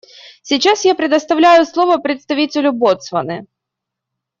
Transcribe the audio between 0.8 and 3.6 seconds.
я предоставляю слово представителю Ботсваны.